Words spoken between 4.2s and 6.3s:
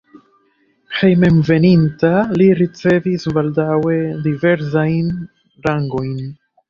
diversajn rangojn.